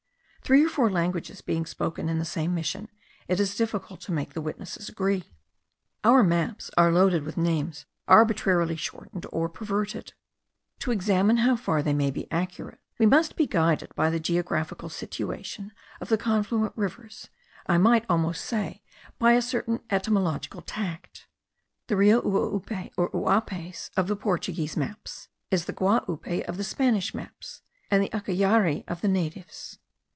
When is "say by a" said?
18.43-19.41